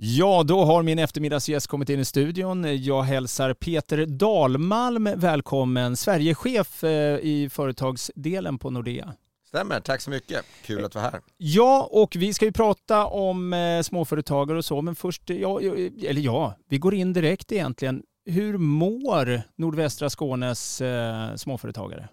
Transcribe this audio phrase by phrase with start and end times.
[0.00, 2.84] Ja, då har min eftermiddagsgäst kommit in i studion.
[2.84, 9.14] Jag hälsar Peter Dalmalm välkommen, Sverigechef eh, i företagsdelen på Nordea.
[9.48, 10.44] Stämmer, tack så mycket.
[10.62, 11.20] Kul att vara här.
[11.36, 16.20] Ja, och vi ska ju prata om eh, småföretagare och så, men först, ja, eller
[16.20, 18.02] ja, vi går in direkt egentligen.
[18.24, 22.08] Hur mår nordvästra Skånes eh, småföretagare?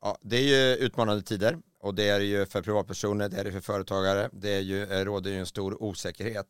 [0.00, 3.52] Ja, det är ju utmanande tider och det är ju för privatpersoner, det är det
[3.52, 4.30] för företagare.
[4.32, 6.46] Det är ju, råder ju en stor osäkerhet.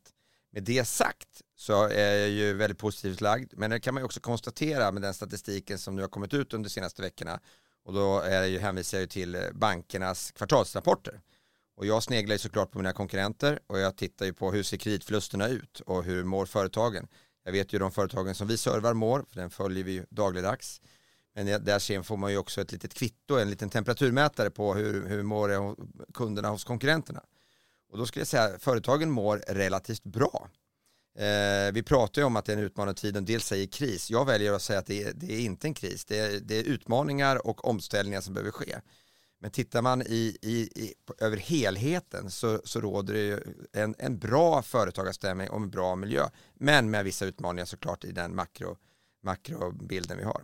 [0.55, 4.05] Med det sagt så är jag ju väldigt positivt lagd, men det kan man ju
[4.05, 7.41] också konstatera med den statistiken som nu har kommit ut under de senaste veckorna
[7.85, 11.21] och då är ju, hänvisar jag ju till bankernas kvartalsrapporter.
[11.77, 14.77] Och jag sneglar ju såklart på mina konkurrenter och jag tittar ju på hur ser
[14.77, 17.09] kreditförlusterna ut och hur mår företagen.
[17.45, 20.81] Jag vet ju de företagen som vi servar mår, för den följer vi ju dagligdags.
[21.35, 25.07] Men där sen får man ju också ett litet kvitto, en liten temperaturmätare på hur,
[25.07, 25.77] hur mår
[26.13, 27.23] kunderna hos konkurrenterna.
[27.91, 30.49] Och då skulle jag säga att företagen mår relativt bra.
[31.19, 33.67] Eh, vi pratar ju om att det är en utmanande tid och en del säger
[33.67, 34.11] kris.
[34.11, 36.05] Jag väljer att säga att det är, det är inte en kris.
[36.05, 38.77] Det är, det är, utmaningar och omställningar som behöver ske.
[39.41, 43.41] Men tittar man i, i, i över helheten så, så råder det ju
[43.73, 46.29] en, en bra företagarstämning och en bra miljö.
[46.55, 48.77] Men med vissa utmaningar såklart i den makro,
[49.25, 50.43] makrobilden vi har.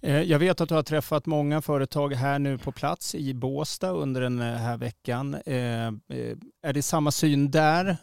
[0.00, 3.90] Eh, jag vet att du har träffat många företag här nu på plats i Båsta
[3.90, 5.34] under den här veckan.
[5.34, 7.96] Eh, eh, är det samma syn där?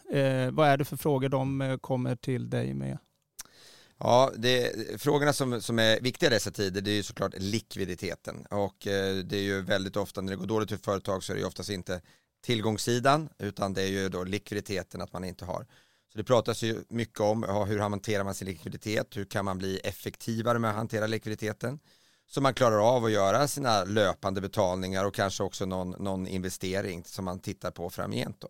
[0.50, 2.98] Vad är det för frågor de kommer till dig med?
[3.98, 8.46] Ja, det, frågorna som, som är viktiga i dessa tider det är ju såklart likviditeten
[8.50, 8.76] och
[9.24, 11.46] det är ju väldigt ofta när det går dåligt för företag så är det ju
[11.46, 12.00] oftast inte
[12.44, 15.66] tillgångssidan utan det är ju då likviditeten att man inte har.
[16.12, 19.58] Så det pratas ju mycket om ja, hur hanterar man sin likviditet, hur kan man
[19.58, 21.78] bli effektivare med att hantera likviditeten
[22.28, 27.04] så man klarar av att göra sina löpande betalningar och kanske också någon, någon investering
[27.04, 28.40] som man tittar på framgent.
[28.40, 28.48] Då.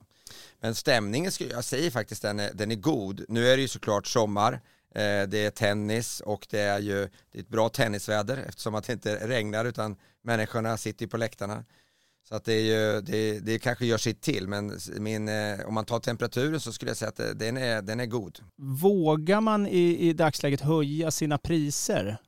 [0.60, 3.24] Men stämningen, jag säger faktiskt den är, den är god.
[3.28, 4.52] Nu är det ju såklart sommar,
[4.94, 8.84] eh, det är tennis och det är ju det är ett bra tennisväder eftersom att
[8.84, 11.64] det inte regnar utan människorna sitter på läktarna.
[12.28, 15.74] Så att det, är ju, det, det kanske gör sitt till, men min, eh, om
[15.74, 18.38] man tar temperaturen så skulle jag säga att den är, den är god.
[18.56, 22.18] Vågar man i, i dagsläget höja sina priser?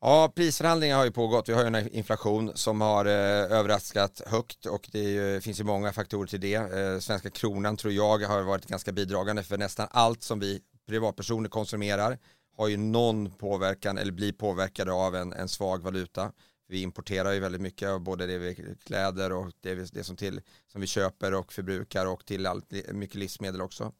[0.00, 1.48] Ja, prisförhandlingar har ju pågått.
[1.48, 3.12] Vi har ju en inflation som har eh,
[3.58, 6.54] överraskat högt och det ju, finns ju många faktorer till det.
[6.54, 11.48] Eh, svenska kronan tror jag har varit ganska bidragande för nästan allt som vi privatpersoner
[11.48, 12.18] konsumerar
[12.56, 16.32] har ju någon påverkan eller blir påverkade av en, en svag valuta.
[16.70, 20.16] Vi importerar ju väldigt mycket av både det vi kläder och det, vi, det som,
[20.16, 23.92] till, som vi köper och förbrukar och till allt, mycket livsmedel också.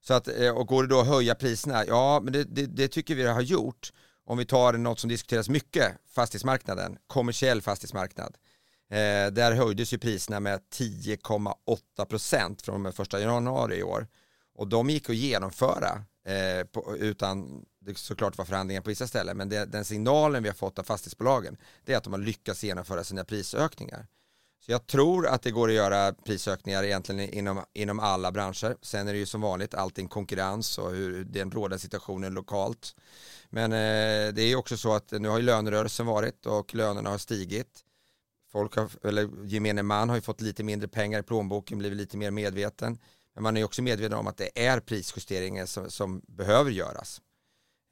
[0.00, 1.84] Så att, eh, och går det då att höja priserna?
[1.86, 3.92] Ja, men det, det, det tycker vi har gjort.
[4.24, 8.36] Om vi tar något som diskuteras mycket, fastighetsmarknaden, kommersiell fastighetsmarknad.
[8.90, 14.06] Eh, där höjdes ju priserna med 10,8 procent från den första januari i år.
[14.54, 19.36] Och de gick att genomföra eh, på, utan det såklart var förhandlingar på vissa ställen,
[19.36, 22.64] men det, den signalen vi har fått av fastighetsbolagen det är att de har lyckats
[22.64, 24.06] genomföra sina prisökningar.
[24.66, 28.76] Så jag tror att det går att göra prisökningar egentligen inom, inom alla branscher.
[28.82, 32.96] Sen är det ju som vanligt allting konkurrens och hur den rådande situationen lokalt.
[33.50, 37.18] Men eh, det är också så att nu har ju lönerörelsen varit och lönerna har
[37.18, 37.84] stigit.
[38.52, 42.16] Folk har, eller gemene man har ju fått lite mindre pengar i plånboken, blivit lite
[42.16, 42.98] mer medveten.
[43.34, 47.20] Men man är också medveten om att det är prisjusteringar som, som behöver göras.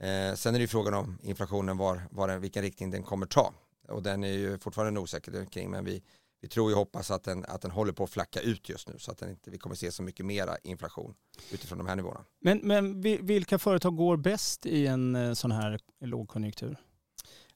[0.02, 3.52] Eh, sen är det ju frågan om inflationen, var, var vilken riktning den kommer ta.
[3.88, 6.02] Och den är ju fortfarande osäker kring, men vi,
[6.40, 8.98] vi tror och hoppas att den, att den håller på att flacka ut just nu
[8.98, 11.14] så att den inte, vi kommer se så mycket mera inflation
[11.52, 12.24] utifrån de här nivåerna.
[12.40, 16.76] Men, men vilka företag går bäst i en eh, sån här lågkonjunktur?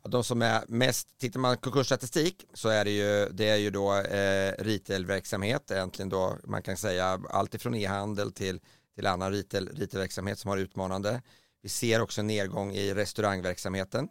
[0.09, 3.95] De som är mest, tittar man konkursstatistik så är det ju, det är ju då
[3.95, 8.61] eh, retailverksamhet, egentligen då man kan säga allt ifrån e-handel till,
[8.95, 11.23] till annan retail, retailverksamhet som har utmanande.
[11.63, 14.09] Vi ser också en nedgång i restaurangverksamheten.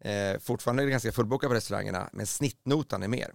[0.00, 3.34] Eh, fortfarande är det ganska fullbokat på restaurangerna, men snittnotan är mer.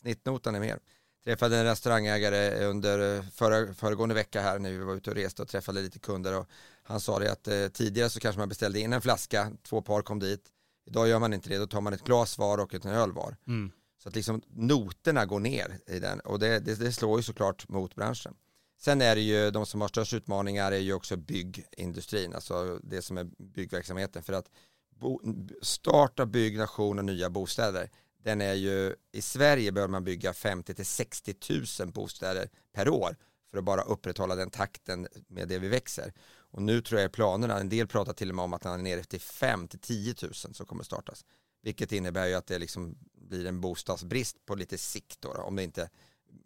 [0.00, 0.78] Snittnotan är mer.
[1.24, 5.48] Träffade en restaurangägare under förra, föregående vecka här när vi var ute och reste och
[5.48, 6.48] träffade lite kunder och
[6.82, 10.02] han sa det att eh, tidigare så kanske man beställde in en flaska, två par
[10.02, 10.50] kom dit.
[10.86, 13.36] Idag gör man inte det, då tar man ett glas var och ett öl var.
[13.46, 13.72] Mm.
[14.02, 17.68] Så att liksom noterna går ner i den och det, det, det slår ju såklart
[17.68, 18.34] mot branschen.
[18.80, 23.02] Sen är det ju de som har störst utmaningar är ju också byggindustrin, alltså det
[23.02, 24.22] som är byggverksamheten.
[24.22, 24.50] För att
[24.90, 25.20] bo,
[25.62, 27.90] starta byggnation av nya bostäder,
[28.24, 31.34] den är ju, i Sverige bör man bygga 50 till 60
[31.80, 33.16] 000 bostäder per år
[33.54, 36.12] för att bara upprätthålla den takten med det vi växer.
[36.50, 38.82] Och nu tror jag planerna, en del pratar till och med om att han är
[38.82, 41.24] nere till 5 till 10 000 som kommer startas.
[41.62, 45.56] Vilket innebär ju att det liksom blir en bostadsbrist på lite sikt då, då om
[45.56, 45.90] det inte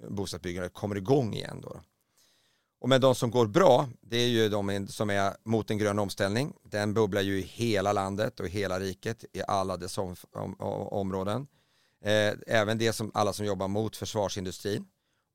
[0.08, 1.68] bostadsbyggandet kommer igång igen då.
[1.68, 1.80] då.
[2.80, 5.98] Och med de som går bra, det är ju de som är mot en grön
[5.98, 6.54] omställning.
[6.62, 10.60] Den bubblar ju i hela landet och i hela riket, i alla dess om, om,
[10.90, 11.46] områden.
[12.04, 14.86] Eh, även det som alla som jobbar mot försvarsindustrin.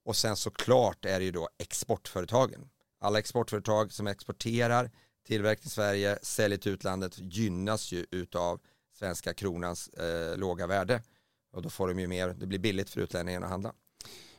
[0.06, 2.70] Och sen såklart är det ju då exportföretagen.
[3.00, 4.92] Alla exportföretag som exporterar
[5.28, 8.60] tillverkning i Sverige, säljer till utlandet gynnas ju utav
[8.94, 11.02] svenska kronans eh, låga värde.
[11.54, 13.74] Och då får de ju mer, det blir billigt för utlänningen att handla.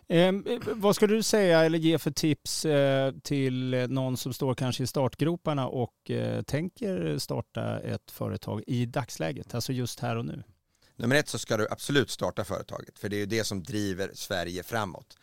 [0.08, 0.32] Eh,
[0.66, 4.86] vad skulle du säga eller ge för tips eh, till någon som står kanske i
[4.86, 10.42] startgroparna och eh, tänker starta ett företag i dagsläget, alltså just här och nu?
[10.96, 14.10] Nummer ett så ska du absolut starta företaget, för det är ju det som driver
[14.14, 15.16] Sverige framåt.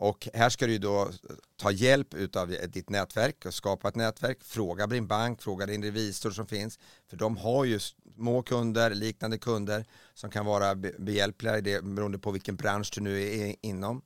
[0.00, 1.10] Och här ska du då
[1.56, 4.38] ta hjälp av ditt nätverk och skapa ett nätverk.
[4.42, 6.78] Fråga din bank, fråga din revisor som finns.
[7.10, 7.78] För de har ju
[8.14, 9.84] små kunder, liknande kunder
[10.14, 14.02] som kan vara behjälpliga i det beroende på vilken bransch du nu är inom.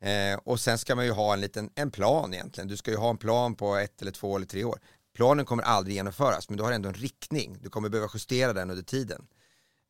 [0.00, 2.68] Eh, och sen ska man ju ha en liten en plan egentligen.
[2.68, 4.80] Du ska ju ha en plan på ett eller två eller tre år.
[5.14, 7.58] Planen kommer aldrig genomföras men du har ändå en riktning.
[7.60, 9.26] Du kommer behöva justera den under tiden.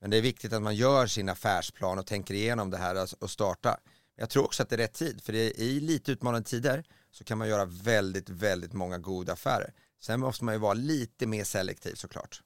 [0.01, 3.17] Men det är viktigt att man gör sin affärsplan och tänker igenom det här alltså,
[3.21, 3.77] och startar.
[4.17, 6.85] Jag tror också att det är rätt tid, för det är i lite utmanande tider
[7.11, 9.73] så kan man göra väldigt, väldigt många goda affärer.
[10.01, 12.43] Sen måste man ju vara lite mer selektiv såklart.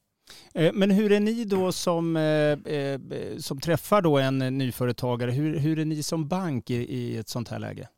[0.54, 3.00] Eh, men hur är ni då som, eh, eh,
[3.38, 7.48] som träffar då en nyföretagare, hur, hur är ni som bank i, i ett sånt
[7.48, 7.88] här läge?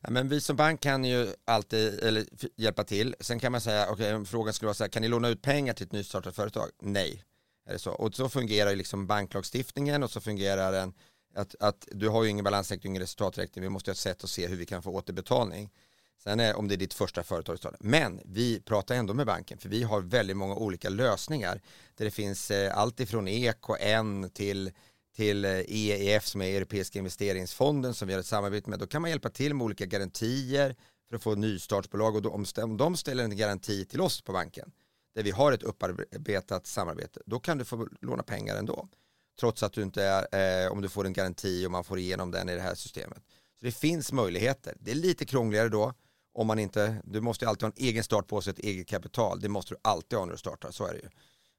[0.00, 2.24] Ja, men vi som bank kan ju alltid eller,
[2.56, 3.14] hjälpa till.
[3.20, 5.74] Sen kan man säga, okay, frågan skulle vara så här, kan ni låna ut pengar
[5.74, 6.68] till ett nystartat företag?
[6.82, 7.24] Nej.
[7.66, 7.90] Är det så?
[7.90, 10.94] Och så fungerar ju liksom banklagstiftningen och så fungerar den
[11.34, 14.30] att, att du har ju ingen balansräkning, ingen resultaträkning, vi måste ha ett sätt att
[14.30, 15.70] se hur vi kan få återbetalning.
[16.22, 17.74] Sen är om det är ditt första företag.
[17.80, 21.60] Men vi pratar ändå med banken för vi har väldigt många olika lösningar
[21.94, 24.70] där det finns eh, allt ifrån EKN till
[25.16, 28.78] till eh, EEF som är Europeiska investeringsfonden som vi har ett samarbete med.
[28.78, 30.76] Då kan man hjälpa till med olika garantier
[31.08, 32.30] för att få nystartsbolag och då,
[32.62, 34.72] om de ställer en garanti till oss på banken
[35.14, 38.88] där vi har ett upparbetat samarbete, då kan du få låna pengar ändå
[39.40, 42.30] trots att du inte är, eh, om du får en garanti och man får igenom
[42.30, 43.22] den i det här systemet.
[43.58, 44.76] Så det finns möjligheter.
[44.80, 45.94] Det är lite krångligare då
[46.32, 49.40] om man inte, du måste alltid ha en egen start på sig, ett eget kapital.
[49.40, 51.08] Det måste du alltid ha när du startar, så är det ju.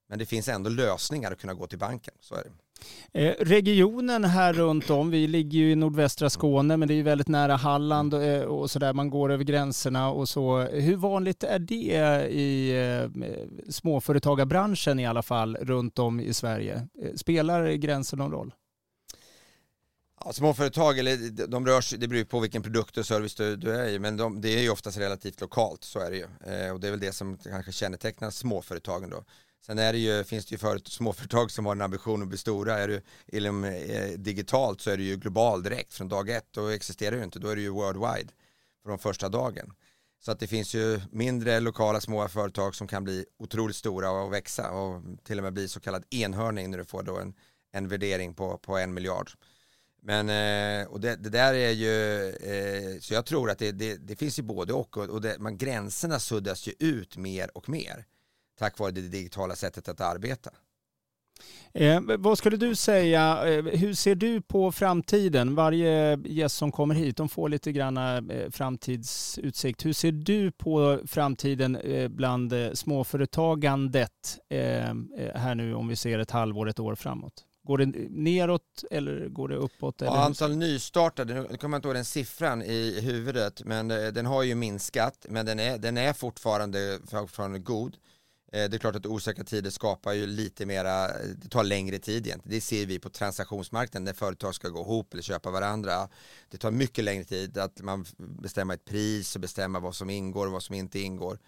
[0.09, 2.51] Men det finns ändå lösningar att kunna gå till banken, så är det.
[3.13, 7.03] Eh, regionen här runt om, vi ligger ju i nordvästra Skåne men det är ju
[7.03, 10.59] väldigt nära Halland och, så och sådär, man går över gränserna och så.
[10.59, 13.23] Hur vanligt är det i eh,
[13.69, 16.87] småföretagarbranschen i alla fall runt om i Sverige?
[17.15, 18.53] Spelar gränsen någon roll?
[20.25, 23.89] Ja, småföretag, eller de rör det beror på vilken produkt och service du, du är
[23.89, 26.25] i, men de, det är ju oftast relativt lokalt, så är det ju.
[26.71, 29.23] Och det är väl det som kanske kännetecknar småföretagen då.
[29.65, 32.37] Sen är det ju, finns det ju för, småföretag som har en ambition att bli
[32.37, 32.79] stora.
[32.79, 36.47] Är du inom, eh, digitalt så är det ju global direkt från dag ett.
[36.51, 38.29] Då existerar du inte, då är det ju worldwide
[38.85, 39.73] från första dagen.
[40.19, 44.33] Så att det finns ju mindre lokala små företag som kan bli otroligt stora och
[44.33, 47.33] växa och till och med bli så kallad enhörning när du får då en,
[47.71, 49.31] en värdering på, på en miljard.
[50.01, 53.95] Men eh, och det, det, där är ju, eh, så jag tror att det, det,
[53.95, 58.05] det finns ju både och och det, man, gränserna suddas ju ut mer och mer
[58.61, 60.51] tack vare det digitala sättet att arbeta.
[61.73, 65.55] Eh, vad skulle du säga, eh, hur ser du på framtiden?
[65.55, 69.85] Varje gäst som kommer hit, de får lite grann eh, framtidsutsikt.
[69.85, 74.93] Hur ser du på framtiden eh, bland eh, småföretagandet eh,
[75.35, 77.33] här nu om vi ser ett halvår, ett år framåt?
[77.63, 80.01] Går det neråt eller går det uppåt?
[80.01, 84.25] Eller ja, antal nystartade, nu kommer jag inte ihåg den siffran i huvudet, men den
[84.25, 87.97] har ju minskat, men den är, den är fortfarande, fortfarande god.
[88.53, 92.27] Eh, det är klart att osäkra tider skapar ju lite mera, det tar längre tid
[92.27, 92.55] egentligen.
[92.55, 96.09] Det ser vi på transaktionsmarknaden när företag ska gå ihop eller köpa varandra.
[96.49, 100.45] Det tar mycket längre tid att man bestämmer ett pris och bestämma vad som ingår
[100.45, 101.39] och vad som inte ingår.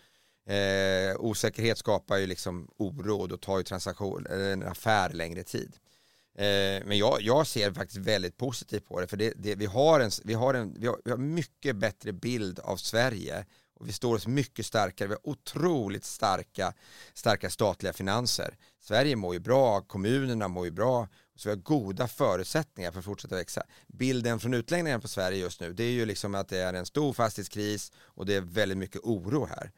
[0.48, 5.78] Eh, osäkerhet skapar ju liksom oro och då tar ju transaktion, en affär längre tid.
[6.36, 10.00] Eh, men jag, jag, ser faktiskt väldigt positivt på det för det, det, vi, har
[10.00, 13.46] en, vi, har en, vi, har, vi har mycket bättre bild av Sverige
[13.84, 16.74] och vi står oss mycket starkare, vi har otroligt starka,
[17.14, 18.58] starka statliga finanser.
[18.80, 23.06] Sverige mår ju bra, kommunerna mår ju bra, så vi har goda förutsättningar för att
[23.06, 23.64] fortsätta växa.
[23.88, 26.86] Bilden från utläggningen på Sverige just nu, det är ju liksom att det är en
[26.86, 29.72] stor fastighetskris och det är väldigt mycket oro här.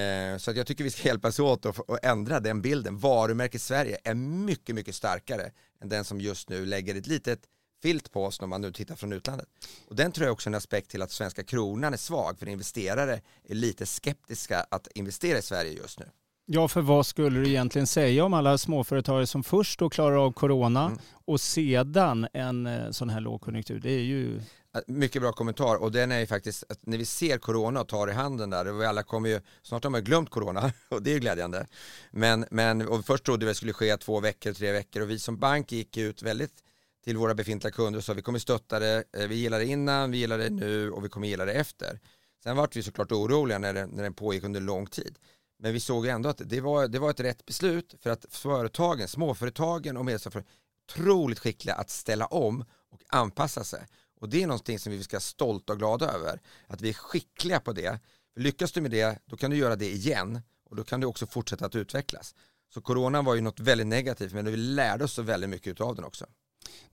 [0.00, 2.98] Eh, så att jag tycker vi ska hjälpas åt att ändra den bilden.
[2.98, 7.40] Varumärket Sverige är mycket, mycket starkare än den som just nu lägger ett litet
[7.84, 9.48] filt på oss när man nu tittar från utlandet.
[9.88, 12.48] Och den tror jag också är en aspekt till att svenska kronan är svag, för
[12.48, 16.06] investerare är lite skeptiska att investera i Sverige just nu.
[16.46, 20.32] Ja, för vad skulle du egentligen säga om alla småföretagare som först då klarar av
[20.32, 20.98] corona mm.
[21.24, 23.80] och sedan en eh, sån här lågkonjunktur?
[23.80, 24.40] Det är ju
[24.86, 28.10] Mycket bra kommentar och den är ju faktiskt att när vi ser corona och tar
[28.10, 31.12] i handen där, och vi alla kommer ju, snart har man glömt corona och det
[31.12, 31.66] är glädjande.
[32.10, 35.10] Men, men och först trodde vi att det skulle ske två veckor, tre veckor och
[35.10, 36.63] vi som bank gick ut väldigt
[37.04, 40.10] till våra befintliga kunder och sa vi kommer stötta det, eh, vi gillar det innan,
[40.10, 42.00] vi gillar det nu och vi kommer gilla det efter.
[42.42, 45.18] Sen vart vi såklart oroliga när, det, när den pågick under lång tid.
[45.58, 49.08] Men vi såg ändå att det var, det var ett rätt beslut för att företagen,
[49.08, 50.44] småföretagen och medelstora
[50.88, 53.86] otroligt skickliga att ställa om och anpassa sig.
[54.20, 56.40] Och det är någonting som vi ska vara stolta och glada över.
[56.66, 58.00] Att vi är skickliga på det.
[58.36, 61.26] Lyckas du med det, då kan du göra det igen och då kan du också
[61.26, 62.34] fortsätta att utvecklas.
[62.74, 65.94] Så coronan var ju något väldigt negativt men vi lärde oss så väldigt mycket av
[65.94, 66.26] den också.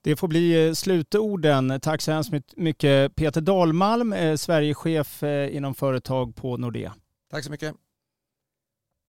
[0.01, 1.79] Det får bli eh, slutorden.
[1.79, 6.93] Tack så hemskt mycket Peter Dahlmalm, eh, Sverigechef eh, inom företag på Nordea.
[7.31, 7.75] Tack så mycket.